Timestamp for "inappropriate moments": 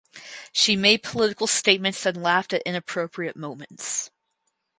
2.63-4.09